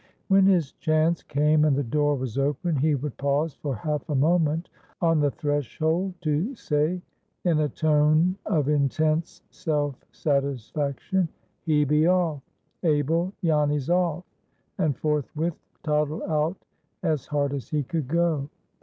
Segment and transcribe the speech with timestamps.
[0.29, 4.15] When his chance came and the door was open, he would pause for half a
[4.15, 4.67] moment
[4.99, 7.03] on the threshold to say,
[7.43, 11.29] in a tone of intense self satisfaction,
[11.61, 12.41] "He be off.
[12.81, 13.31] Abel!
[13.43, 14.23] Janny's off!"
[14.79, 15.53] and forthwith
[15.83, 16.57] toddle out
[17.03, 18.49] as hard as he could go.